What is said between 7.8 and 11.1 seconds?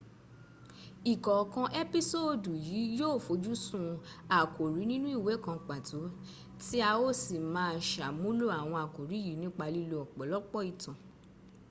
sàmúnlò àwọn àkórí yìí nípa lílo ọ̀pọ̀lọpọ̀ ìtàn